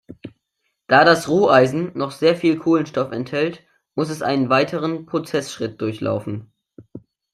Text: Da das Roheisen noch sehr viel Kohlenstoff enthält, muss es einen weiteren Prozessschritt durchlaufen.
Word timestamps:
Da 0.87 1.05
das 1.05 1.29
Roheisen 1.29 1.91
noch 1.93 2.09
sehr 2.09 2.35
viel 2.35 2.57
Kohlenstoff 2.57 3.11
enthält, 3.11 3.61
muss 3.93 4.09
es 4.09 4.23
einen 4.23 4.49
weiteren 4.49 5.05
Prozessschritt 5.05 5.79
durchlaufen. 5.79 6.51